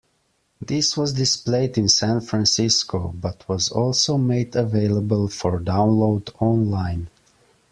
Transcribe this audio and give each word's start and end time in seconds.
This 0.59 0.97
was 0.97 1.13
displayed 1.13 1.77
in 1.77 1.87
San 1.87 2.21
Francisco, 2.21 3.13
but 3.21 3.47
was 3.47 3.69
also 3.69 4.17
made 4.17 4.55
available 4.55 5.27
for 5.27 5.59
download 5.59 6.31
online. 6.41 7.07